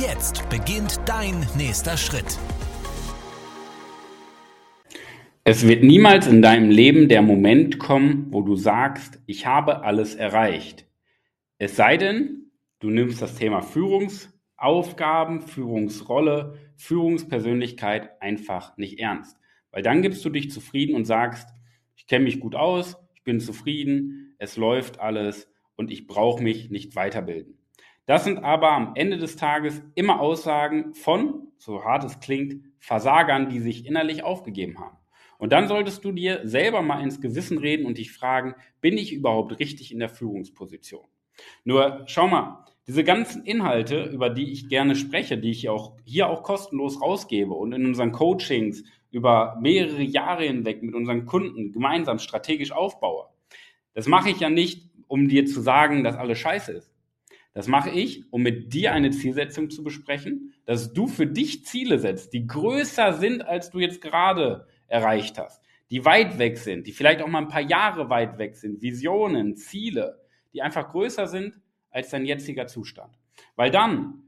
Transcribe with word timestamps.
Jetzt 0.00 0.48
beginnt 0.48 1.00
dein 1.06 1.46
nächster 1.56 1.96
Schritt. 1.96 2.38
Es 5.44 5.66
wird 5.66 5.82
niemals 5.82 6.26
in 6.28 6.40
deinem 6.40 6.70
Leben 6.70 7.08
der 7.08 7.20
Moment 7.20 7.78
kommen, 7.78 8.28
wo 8.30 8.42
du 8.42 8.54
sagst, 8.54 9.20
ich 9.26 9.44
habe 9.46 9.82
alles 9.82 10.14
erreicht. 10.14 10.86
Es 11.58 11.76
sei 11.76 11.96
denn, 11.96 12.52
du 12.78 12.90
nimmst 12.90 13.20
das 13.20 13.34
Thema 13.34 13.60
Führungsaufgaben, 13.60 15.42
Führungsrolle, 15.42 16.58
Führungspersönlichkeit 16.76 18.22
einfach 18.22 18.76
nicht 18.78 18.98
ernst. 18.98 19.36
Weil 19.72 19.82
dann 19.82 20.00
gibst 20.00 20.24
du 20.24 20.30
dich 20.30 20.50
zufrieden 20.50 20.94
und 20.94 21.04
sagst, 21.04 21.48
ich 21.96 22.06
kenne 22.06 22.24
mich 22.24 22.40
gut 22.40 22.54
aus, 22.54 22.96
ich 23.14 23.24
bin 23.24 23.40
zufrieden, 23.40 24.36
es 24.38 24.56
läuft 24.56 25.00
alles 25.00 25.48
und 25.76 25.90
ich 25.90 26.06
brauche 26.06 26.42
mich 26.42 26.70
nicht 26.70 26.94
weiterbilden. 26.94 27.61
Das 28.06 28.24
sind 28.24 28.38
aber 28.38 28.72
am 28.72 28.92
Ende 28.96 29.16
des 29.16 29.36
Tages 29.36 29.80
immer 29.94 30.20
Aussagen 30.20 30.92
von, 30.94 31.48
so 31.56 31.84
hart 31.84 32.04
es 32.04 32.18
klingt, 32.18 32.64
Versagern, 32.78 33.48
die 33.48 33.60
sich 33.60 33.86
innerlich 33.86 34.24
aufgegeben 34.24 34.80
haben. 34.80 34.96
Und 35.38 35.52
dann 35.52 35.68
solltest 35.68 36.04
du 36.04 36.12
dir 36.12 36.40
selber 36.44 36.82
mal 36.82 37.02
ins 37.02 37.20
Gewissen 37.20 37.58
reden 37.58 37.86
und 37.86 37.98
dich 37.98 38.12
fragen, 38.12 38.54
bin 38.80 38.96
ich 38.96 39.12
überhaupt 39.12 39.58
richtig 39.58 39.92
in 39.92 39.98
der 39.98 40.08
Führungsposition? 40.08 41.04
Nur 41.64 42.02
schau 42.06 42.28
mal, 42.28 42.64
diese 42.86 43.04
ganzen 43.04 43.44
Inhalte, 43.44 44.04
über 44.04 44.30
die 44.30 44.50
ich 44.50 44.68
gerne 44.68 44.96
spreche, 44.96 45.38
die 45.38 45.50
ich 45.50 45.68
auch 45.68 45.96
hier 46.04 46.28
auch 46.28 46.42
kostenlos 46.42 47.00
rausgebe 47.00 47.54
und 47.54 47.72
in 47.72 47.86
unseren 47.86 48.12
Coachings 48.12 48.82
über 49.10 49.58
mehrere 49.60 50.02
Jahre 50.02 50.44
hinweg 50.44 50.82
mit 50.82 50.94
unseren 50.94 51.26
Kunden 51.26 51.72
gemeinsam 51.72 52.18
strategisch 52.18 52.72
aufbaue, 52.72 53.26
das 53.94 54.08
mache 54.08 54.30
ich 54.30 54.40
ja 54.40 54.50
nicht, 54.50 54.90
um 55.06 55.28
dir 55.28 55.46
zu 55.46 55.60
sagen, 55.60 56.02
dass 56.02 56.16
alles 56.16 56.38
scheiße 56.38 56.72
ist. 56.72 56.91
Das 57.54 57.68
mache 57.68 57.90
ich, 57.90 58.24
um 58.32 58.42
mit 58.42 58.72
dir 58.72 58.92
eine 58.92 59.10
Zielsetzung 59.10 59.68
zu 59.68 59.84
besprechen, 59.84 60.54
dass 60.64 60.92
du 60.92 61.06
für 61.06 61.26
dich 61.26 61.64
Ziele 61.66 61.98
setzt, 61.98 62.32
die 62.32 62.46
größer 62.46 63.12
sind, 63.14 63.42
als 63.42 63.70
du 63.70 63.78
jetzt 63.78 64.00
gerade 64.00 64.66
erreicht 64.88 65.38
hast, 65.38 65.62
die 65.90 66.04
weit 66.04 66.38
weg 66.38 66.56
sind, 66.56 66.86
die 66.86 66.92
vielleicht 66.92 67.20
auch 67.20 67.28
mal 67.28 67.42
ein 67.42 67.48
paar 67.48 67.60
Jahre 67.60 68.08
weit 68.08 68.38
weg 68.38 68.56
sind, 68.56 68.80
Visionen, 68.80 69.56
Ziele, 69.56 70.20
die 70.54 70.62
einfach 70.62 70.88
größer 70.90 71.26
sind 71.26 71.60
als 71.90 72.10
dein 72.10 72.24
jetziger 72.24 72.66
Zustand. 72.66 73.18
Weil 73.54 73.70
dann 73.70 74.22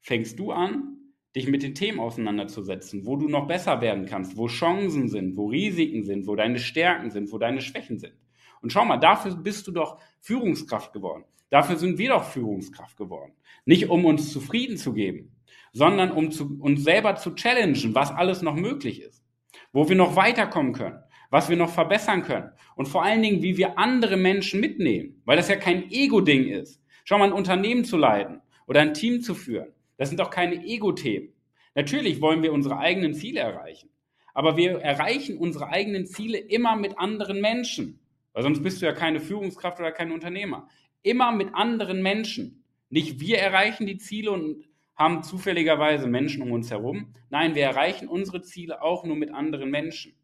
fängst 0.00 0.38
du 0.38 0.52
an, 0.52 0.98
dich 1.34 1.48
mit 1.48 1.62
den 1.62 1.74
Themen 1.74 2.00
auseinanderzusetzen, 2.00 3.06
wo 3.06 3.16
du 3.16 3.28
noch 3.28 3.46
besser 3.46 3.80
werden 3.80 4.06
kannst, 4.06 4.36
wo 4.36 4.46
Chancen 4.46 5.08
sind, 5.08 5.36
wo 5.36 5.46
Risiken 5.46 6.04
sind, 6.04 6.26
wo 6.26 6.36
deine 6.36 6.58
Stärken 6.58 7.10
sind, 7.10 7.32
wo 7.32 7.38
deine 7.38 7.60
Schwächen 7.60 7.98
sind. 7.98 8.14
Und 8.60 8.72
schau 8.72 8.84
mal, 8.84 8.96
dafür 8.96 9.36
bist 9.36 9.66
du 9.66 9.72
doch 9.72 10.00
Führungskraft 10.20 10.92
geworden. 10.92 11.24
Dafür 11.50 11.76
sind 11.76 11.98
wir 11.98 12.10
doch 12.10 12.24
Führungskraft 12.24 12.96
geworden. 12.96 13.32
Nicht 13.64 13.88
um 13.88 14.04
uns 14.04 14.32
zufrieden 14.32 14.76
zu 14.76 14.92
geben, 14.92 15.36
sondern 15.72 16.10
um 16.10 16.30
zu, 16.30 16.58
uns 16.60 16.84
selber 16.84 17.16
zu 17.16 17.34
challengen, 17.34 17.94
was 17.94 18.10
alles 18.10 18.42
noch 18.42 18.54
möglich 18.54 19.02
ist 19.02 19.24
wo 19.72 19.88
wir 19.88 19.96
noch 19.96 20.16
weiterkommen 20.16 20.72
können, 20.72 20.98
was 21.30 21.48
wir 21.48 21.56
noch 21.56 21.70
verbessern 21.70 22.22
können 22.22 22.50
und 22.76 22.88
vor 22.88 23.04
allen 23.04 23.22
Dingen, 23.22 23.42
wie 23.42 23.56
wir 23.56 23.78
andere 23.78 24.16
Menschen 24.16 24.60
mitnehmen, 24.60 25.20
weil 25.24 25.36
das 25.36 25.48
ja 25.48 25.56
kein 25.56 25.90
Ego-Ding 25.90 26.48
ist. 26.48 26.82
Schau 27.04 27.18
mal, 27.18 27.26
ein 27.26 27.32
Unternehmen 27.32 27.84
zu 27.84 27.96
leiten 27.96 28.40
oder 28.66 28.80
ein 28.80 28.94
Team 28.94 29.20
zu 29.20 29.34
führen, 29.34 29.72
das 29.96 30.08
sind 30.08 30.20
doch 30.20 30.30
keine 30.30 30.64
Ego-Themen. 30.64 31.32
Natürlich 31.74 32.20
wollen 32.20 32.42
wir 32.42 32.52
unsere 32.52 32.78
eigenen 32.78 33.14
Ziele 33.14 33.40
erreichen, 33.40 33.90
aber 34.34 34.56
wir 34.56 34.78
erreichen 34.80 35.38
unsere 35.38 35.68
eigenen 35.68 36.06
Ziele 36.06 36.38
immer 36.38 36.76
mit 36.76 36.98
anderen 36.98 37.40
Menschen, 37.40 38.00
weil 38.32 38.42
sonst 38.42 38.62
bist 38.62 38.80
du 38.80 38.86
ja 38.86 38.92
keine 38.92 39.20
Führungskraft 39.20 39.80
oder 39.80 39.92
kein 39.92 40.12
Unternehmer. 40.12 40.68
Immer 41.02 41.32
mit 41.32 41.54
anderen 41.54 42.02
Menschen. 42.02 42.64
Nicht 42.90 43.20
wir 43.20 43.38
erreichen 43.38 43.86
die 43.86 43.98
Ziele 43.98 44.30
und 44.30 44.64
haben 44.96 45.22
zufälligerweise 45.22 46.08
Menschen 46.08 46.42
um 46.42 46.52
uns 46.52 46.70
herum. 46.70 47.14
Nein, 47.30 47.54
wir 47.54 47.64
erreichen 47.64 48.08
unsere 48.08 48.42
Ziele 48.42 48.82
auch 48.82 49.04
nur 49.04 49.16
mit 49.16 49.32
anderen 49.32 49.70
Menschen. 49.70 50.14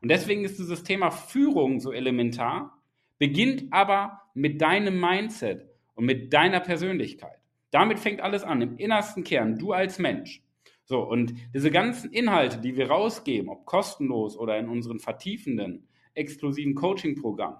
Und 0.00 0.10
deswegen 0.10 0.44
ist 0.44 0.58
dieses 0.58 0.82
Thema 0.82 1.10
Führung 1.10 1.80
so 1.80 1.92
elementar, 1.92 2.82
beginnt 3.18 3.72
aber 3.72 4.20
mit 4.34 4.60
deinem 4.60 4.98
Mindset 4.98 5.68
und 5.94 6.06
mit 6.06 6.32
deiner 6.32 6.60
Persönlichkeit. 6.60 7.38
Damit 7.70 7.98
fängt 7.98 8.20
alles 8.20 8.42
an, 8.42 8.62
im 8.62 8.76
innersten 8.78 9.22
Kern, 9.22 9.58
du 9.58 9.72
als 9.72 9.98
Mensch. 9.98 10.42
So, 10.84 11.00
und 11.00 11.34
diese 11.54 11.70
ganzen 11.70 12.10
Inhalte, 12.12 12.58
die 12.58 12.76
wir 12.76 12.90
rausgeben, 12.90 13.48
ob 13.48 13.64
kostenlos 13.64 14.36
oder 14.36 14.58
in 14.58 14.68
unseren 14.68 14.98
vertiefenden, 14.98 15.86
exklusiven 16.14 16.74
Coaching-Programmen, 16.74 17.58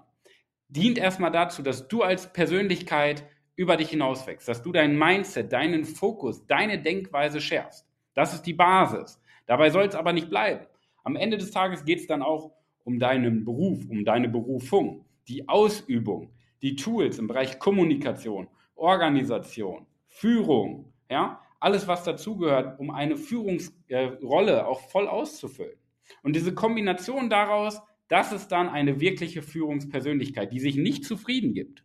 dient 0.75 0.97
erstmal 0.97 1.31
dazu, 1.31 1.61
dass 1.61 1.87
du 1.87 2.01
als 2.01 2.33
Persönlichkeit 2.33 3.23
über 3.55 3.77
dich 3.77 3.89
hinaus 3.89 4.25
wächst, 4.25 4.47
dass 4.47 4.63
du 4.63 4.71
dein 4.71 4.97
Mindset, 4.97 5.53
deinen 5.53 5.85
Fokus, 5.85 6.45
deine 6.47 6.81
Denkweise 6.81 7.39
schärfst. 7.39 7.87
Das 8.15 8.33
ist 8.33 8.43
die 8.43 8.53
Basis. 8.53 9.21
Dabei 9.45 9.69
soll 9.69 9.83
es 9.83 9.95
aber 9.95 10.13
nicht 10.13 10.29
bleiben. 10.29 10.65
Am 11.03 11.15
Ende 11.15 11.37
des 11.37 11.51
Tages 11.51 11.85
geht 11.85 11.99
es 11.99 12.07
dann 12.07 12.23
auch 12.23 12.51
um 12.83 12.97
deinen 12.99 13.45
Beruf, 13.45 13.85
um 13.89 14.03
deine 14.03 14.29
Berufung, 14.29 15.05
die 15.27 15.47
Ausübung, 15.47 16.33
die 16.61 16.75
Tools 16.75 17.19
im 17.19 17.27
Bereich 17.27 17.59
Kommunikation, 17.59 18.47
Organisation, 18.75 19.85
Führung, 20.07 20.91
ja, 21.09 21.39
alles 21.59 21.87
was 21.87 22.03
dazugehört, 22.03 22.79
um 22.79 22.89
eine 22.89 23.15
Führungsrolle 23.15 24.67
auch 24.67 24.81
voll 24.89 25.07
auszufüllen. 25.07 25.77
Und 26.23 26.35
diese 26.35 26.53
Kombination 26.53 27.29
daraus, 27.29 27.81
das 28.07 28.31
ist 28.31 28.49
dann 28.49 28.69
eine 28.69 28.99
wirkliche 28.99 29.41
Führungspersönlichkeit, 29.41 30.51
die 30.51 30.59
sich 30.59 30.75
nicht 30.75 31.05
zufrieden 31.05 31.53
gibt 31.53 31.83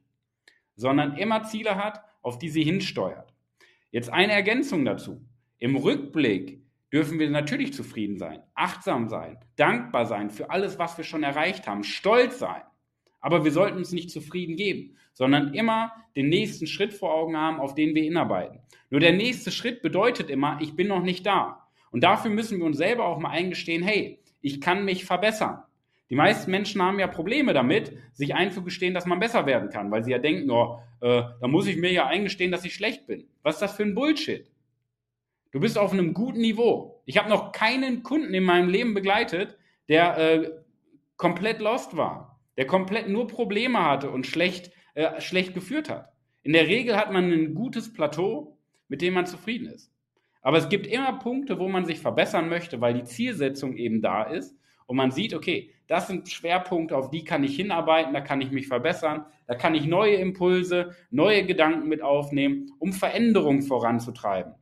sondern 0.78 1.16
immer 1.16 1.42
Ziele 1.42 1.74
hat, 1.74 2.00
auf 2.22 2.38
die 2.38 2.48
sie 2.48 2.62
hinsteuert. 2.62 3.34
Jetzt 3.90 4.10
eine 4.10 4.32
Ergänzung 4.32 4.84
dazu. 4.84 5.26
Im 5.58 5.76
Rückblick 5.76 6.62
dürfen 6.92 7.18
wir 7.18 7.28
natürlich 7.28 7.74
zufrieden 7.74 8.16
sein, 8.16 8.40
achtsam 8.54 9.08
sein, 9.08 9.38
dankbar 9.56 10.06
sein 10.06 10.30
für 10.30 10.50
alles, 10.50 10.78
was 10.78 10.96
wir 10.96 11.04
schon 11.04 11.24
erreicht 11.24 11.66
haben, 11.66 11.82
stolz 11.82 12.38
sein. 12.38 12.62
Aber 13.20 13.44
wir 13.44 13.50
sollten 13.50 13.78
uns 13.78 13.90
nicht 13.90 14.10
zufrieden 14.10 14.56
geben, 14.56 14.96
sondern 15.12 15.52
immer 15.52 15.92
den 16.14 16.28
nächsten 16.28 16.68
Schritt 16.68 16.94
vor 16.94 17.12
Augen 17.12 17.36
haben, 17.36 17.58
auf 17.58 17.74
den 17.74 17.94
wir 17.96 18.04
hinarbeiten. 18.04 18.60
Nur 18.88 19.00
der 19.00 19.12
nächste 19.12 19.50
Schritt 19.50 19.82
bedeutet 19.82 20.30
immer, 20.30 20.58
ich 20.62 20.76
bin 20.76 20.86
noch 20.86 21.02
nicht 21.02 21.26
da. 21.26 21.68
Und 21.90 22.04
dafür 22.04 22.30
müssen 22.30 22.58
wir 22.58 22.66
uns 22.66 22.76
selber 22.76 23.06
auch 23.06 23.18
mal 23.18 23.30
eingestehen, 23.30 23.82
hey, 23.82 24.22
ich 24.40 24.60
kann 24.60 24.84
mich 24.84 25.04
verbessern. 25.04 25.64
Die 26.10 26.14
meisten 26.14 26.50
Menschen 26.50 26.80
haben 26.82 26.98
ja 26.98 27.06
Probleme 27.06 27.52
damit, 27.52 27.92
sich 28.14 28.34
einzugestehen, 28.34 28.94
dass 28.94 29.04
man 29.04 29.20
besser 29.20 29.44
werden 29.44 29.68
kann, 29.68 29.90
weil 29.90 30.04
sie 30.04 30.10
ja 30.10 30.18
denken, 30.18 30.50
oh, 30.50 30.80
äh, 31.00 31.22
da 31.40 31.48
muss 31.48 31.66
ich 31.66 31.76
mir 31.76 31.92
ja 31.92 32.06
eingestehen, 32.06 32.50
dass 32.50 32.64
ich 32.64 32.74
schlecht 32.74 33.06
bin. 33.06 33.28
Was 33.42 33.56
ist 33.56 33.62
das 33.62 33.76
für 33.76 33.82
ein 33.82 33.94
Bullshit? 33.94 34.50
Du 35.52 35.60
bist 35.60 35.78
auf 35.78 35.92
einem 35.92 36.14
guten 36.14 36.40
Niveau. 36.40 37.02
Ich 37.04 37.18
habe 37.18 37.28
noch 37.28 37.52
keinen 37.52 38.02
Kunden 38.02 38.32
in 38.32 38.44
meinem 38.44 38.68
Leben 38.68 38.94
begleitet, 38.94 39.58
der 39.88 40.18
äh, 40.18 40.50
komplett 41.16 41.60
lost 41.60 41.96
war, 41.96 42.40
der 42.56 42.66
komplett 42.66 43.08
nur 43.08 43.26
Probleme 43.26 43.84
hatte 43.84 44.10
und 44.10 44.26
schlecht, 44.26 44.70
äh, 44.94 45.20
schlecht 45.20 45.54
geführt 45.54 45.90
hat. 45.90 46.12
In 46.42 46.52
der 46.52 46.68
Regel 46.68 46.96
hat 46.96 47.12
man 47.12 47.30
ein 47.30 47.54
gutes 47.54 47.92
Plateau, 47.92 48.56
mit 48.88 49.02
dem 49.02 49.14
man 49.14 49.26
zufrieden 49.26 49.66
ist. 49.66 49.92
Aber 50.40 50.56
es 50.56 50.68
gibt 50.70 50.86
immer 50.86 51.18
Punkte, 51.18 51.58
wo 51.58 51.68
man 51.68 51.84
sich 51.84 51.98
verbessern 51.98 52.48
möchte, 52.48 52.80
weil 52.80 52.94
die 52.94 53.04
Zielsetzung 53.04 53.76
eben 53.76 54.00
da 54.00 54.22
ist 54.22 54.54
und 54.88 54.96
man 54.96 55.10
sieht, 55.10 55.34
okay, 55.34 55.70
das 55.86 56.08
sind 56.08 56.30
Schwerpunkte, 56.30 56.96
auf 56.96 57.10
die 57.10 57.22
kann 57.22 57.44
ich 57.44 57.54
hinarbeiten, 57.54 58.14
da 58.14 58.22
kann 58.22 58.40
ich 58.40 58.50
mich 58.50 58.68
verbessern, 58.68 59.26
da 59.46 59.54
kann 59.54 59.74
ich 59.74 59.84
neue 59.84 60.14
Impulse, 60.16 60.96
neue 61.10 61.44
Gedanken 61.44 61.88
mit 61.88 62.00
aufnehmen, 62.00 62.72
um 62.78 62.94
Veränderungen 62.94 63.60
voranzutreiben. 63.60 64.54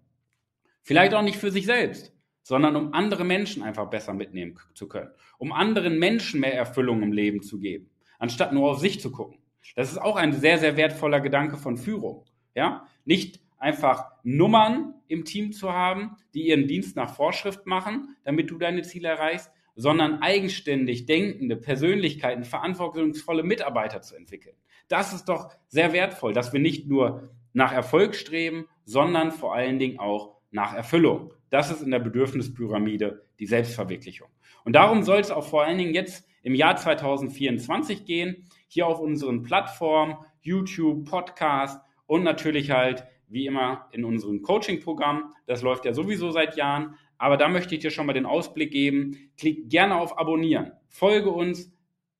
Vielleicht 0.82 1.14
auch 1.14 1.22
nicht 1.22 1.36
für 1.36 1.52
sich 1.52 1.64
selbst, 1.64 2.12
sondern 2.42 2.74
um 2.74 2.92
andere 2.92 3.24
Menschen 3.24 3.62
einfach 3.62 3.88
besser 3.88 4.14
mitnehmen 4.14 4.58
zu 4.74 4.88
können, 4.88 5.10
um 5.38 5.52
anderen 5.52 6.00
Menschen 6.00 6.40
mehr 6.40 6.54
Erfüllung 6.54 7.02
im 7.02 7.12
Leben 7.12 7.42
zu 7.42 7.60
geben, 7.60 7.88
anstatt 8.18 8.52
nur 8.52 8.72
auf 8.72 8.80
sich 8.80 9.00
zu 9.00 9.12
gucken. 9.12 9.38
Das 9.76 9.92
ist 9.92 9.98
auch 9.98 10.16
ein 10.16 10.32
sehr, 10.32 10.58
sehr 10.58 10.76
wertvoller 10.76 11.20
Gedanke 11.20 11.56
von 11.56 11.76
Führung. 11.76 12.24
Ja? 12.54 12.88
Nicht 13.04 13.40
einfach 13.58 14.10
Nummern 14.24 14.94
im 15.06 15.24
Team 15.24 15.52
zu 15.52 15.72
haben, 15.72 16.16
die 16.34 16.48
ihren 16.48 16.66
Dienst 16.66 16.96
nach 16.96 17.14
Vorschrift 17.14 17.64
machen, 17.66 18.16
damit 18.24 18.50
du 18.50 18.58
deine 18.58 18.82
Ziele 18.82 19.08
erreichst, 19.08 19.50
sondern 19.76 20.22
eigenständig 20.22 21.06
denkende 21.06 21.54
Persönlichkeiten, 21.54 22.44
verantwortungsvolle 22.44 23.42
Mitarbeiter 23.42 24.02
zu 24.02 24.16
entwickeln. 24.16 24.56
Das 24.88 25.12
ist 25.12 25.26
doch 25.26 25.50
sehr 25.68 25.92
wertvoll, 25.92 26.32
dass 26.32 26.52
wir 26.52 26.60
nicht 26.60 26.88
nur 26.88 27.30
nach 27.52 27.72
Erfolg 27.72 28.14
streben, 28.14 28.66
sondern 28.84 29.32
vor 29.32 29.54
allen 29.54 29.78
Dingen 29.78 29.98
auch 29.98 30.36
nach 30.50 30.74
Erfüllung. 30.74 31.32
Das 31.50 31.70
ist 31.70 31.82
in 31.82 31.90
der 31.90 31.98
Bedürfnispyramide 31.98 33.24
die 33.38 33.46
Selbstverwirklichung. 33.46 34.28
Und 34.64 34.74
darum 34.74 35.02
soll 35.02 35.20
es 35.20 35.30
auch 35.30 35.46
vor 35.46 35.64
allen 35.64 35.78
Dingen 35.78 35.94
jetzt 35.94 36.26
im 36.42 36.54
Jahr 36.54 36.76
2024 36.76 38.04
gehen, 38.04 38.48
hier 38.68 38.86
auf 38.86 39.00
unseren 39.00 39.42
Plattformen, 39.42 40.16
YouTube, 40.40 41.04
Podcast 41.08 41.80
und 42.06 42.22
natürlich 42.22 42.70
halt 42.70 43.04
wie 43.28 43.46
immer 43.46 43.88
in 43.90 44.04
unserem 44.04 44.42
Coaching-Programm. 44.42 45.34
Das 45.46 45.62
läuft 45.62 45.84
ja 45.84 45.92
sowieso 45.92 46.30
seit 46.30 46.56
Jahren. 46.56 46.94
Aber 47.18 47.36
da 47.36 47.48
möchte 47.48 47.74
ich 47.74 47.80
dir 47.80 47.90
schon 47.90 48.06
mal 48.06 48.12
den 48.12 48.26
Ausblick 48.26 48.70
geben. 48.70 49.30
Klick 49.38 49.70
gerne 49.70 49.96
auf 49.96 50.18
Abonnieren. 50.18 50.72
Folge 50.88 51.30
uns. 51.30 51.72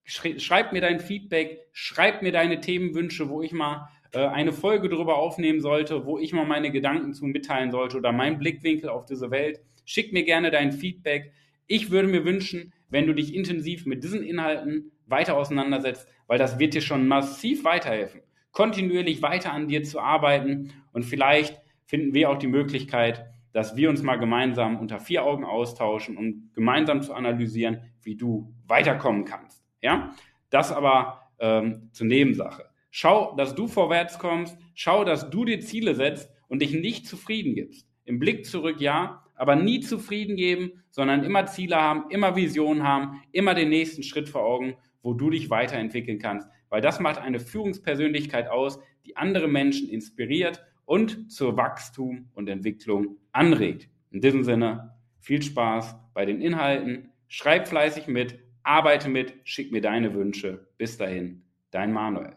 Schreib 0.05 0.73
mir 0.73 0.81
dein 0.81 1.01
Feedback. 1.01 1.67
Schreib 1.73 2.23
mir 2.23 2.33
deine 2.33 2.61
Themenwünsche, 2.61 3.29
wo 3.29 3.43
ich 3.43 3.53
mal 3.53 3.89
äh, 4.13 4.27
eine 4.27 4.53
Folge 4.53 4.89
darüber 4.89 5.17
aufnehmen 5.17 5.61
sollte, 5.61 6.07
wo 6.07 6.19
ich 6.19 6.33
mal 6.33 6.47
meine 6.47 6.71
Gedanken 6.71 7.13
zu 7.13 7.27
mitteilen 7.27 7.71
sollte 7.71 7.99
oder 7.99 8.13
meinen 8.13 8.39
Blickwinkel 8.39 8.89
auf 8.89 9.05
diese 9.05 9.31
Welt. 9.31 9.61
Schick 9.85 10.13
mir 10.13 10.25
gerne 10.25 10.51
dein 10.51 10.73
Feedback. 10.73 11.33
Ich 11.67 11.91
würde 11.91 12.09
mir 12.09 12.25
wünschen, 12.25 12.73
wenn 12.89 13.07
du 13.07 13.15
dich 13.15 13.35
intensiv 13.35 13.87
mit 13.87 14.05
diesen 14.05 14.23
Inhalten 14.23 14.93
weiter 15.07 15.37
auseinandersetzt, 15.37 16.09
weil 16.27 16.39
das 16.39 16.59
wird 16.59 16.75
dir 16.75 16.81
schon 16.81 17.09
massiv 17.09 17.65
weiterhelfen, 17.65 18.23
kontinuierlich 18.53 19.23
weiter 19.23 19.53
an 19.53 19.69
dir 19.69 19.83
zu 19.85 20.01
arbeiten 20.01 20.73
und 20.93 21.05
vielleicht 21.05 21.61
finden 21.85 22.15
wir 22.15 22.31
auch 22.31 22.39
die 22.39 22.49
Möglichkeit, 22.49 23.27
dass 23.57 23.75
wir 23.75 23.89
uns 23.89 24.03
mal 24.03 24.17
gemeinsam 24.17 24.79
unter 24.79 25.01
vier 25.01 25.25
Augen 25.25 25.43
austauschen 25.43 26.19
und 26.19 26.53
gemeinsam 26.53 27.01
zu 27.01 27.15
analysieren, 27.15 27.81
wie 28.03 28.15
du 28.15 28.53
weiterkommen 28.67 29.25
kannst. 29.25 29.65
Ja, 29.81 30.15
das 30.51 30.73
aber 30.73 31.31
ähm, 31.39 31.89
zur 31.91 32.07
Nebensache. 32.07 32.67
Schau, 32.91 33.35
dass 33.35 33.55
du 33.55 33.67
vorwärts 33.67 34.19
kommst. 34.19 34.59
Schau, 34.75 35.05
dass 35.05 35.31
du 35.31 35.47
dir 35.47 35.61
Ziele 35.61 35.95
setzt 35.95 36.31
und 36.49 36.61
dich 36.61 36.75
nicht 36.75 37.07
zufrieden 37.07 37.55
gibst. 37.55 37.89
Im 38.05 38.19
Blick 38.19 38.45
zurück 38.45 38.79
ja, 38.79 39.25
aber 39.35 39.57
nie 39.57 39.81
zufrieden 39.81 40.37
geben, 40.37 40.83
sondern 40.91 41.25
immer 41.25 41.47
Ziele 41.47 41.77
haben, 41.77 42.11
immer 42.11 42.37
Visionen 42.37 42.83
haben, 42.83 43.23
immer 43.33 43.55
den 43.55 43.71
nächsten 43.71 44.03
Schritt 44.03 44.29
vor 44.29 44.45
Augen, 44.45 44.77
wo 45.01 45.15
du 45.15 45.31
dich 45.31 45.49
weiterentwickeln 45.49 46.19
kannst. 46.19 46.47
Weil 46.69 46.83
das 46.83 47.01
macht 47.01 47.17
eine 47.17 47.41
Führungspersönlichkeit 47.41 48.49
aus, 48.49 48.81
die 49.07 49.17
andere 49.17 49.49
Menschen 49.49 49.89
inspiriert 49.89 50.63
und 50.87 51.31
zur 51.31 51.57
Wachstum 51.57 52.29
und 52.35 52.49
Entwicklung 52.49 53.17
anregt. 53.37 53.89
In 54.11 54.21
diesem 54.21 54.43
Sinne, 54.45 54.95
viel 55.21 55.43
Spaß 55.43 55.97
bei 56.15 56.25
den 56.25 56.41
Inhalten. 56.41 57.11
Schreib 57.29 57.69
fleißig 57.69 58.07
mit, 58.07 58.39
arbeite 58.63 59.09
mit, 59.09 59.35
schick 59.45 59.73
mir 59.73 59.81
deine 59.81 60.15
Wünsche. 60.15 60.69
Bis 60.79 60.97
dahin, 60.97 61.45
dein 61.71 61.93
Manuel. 61.93 62.37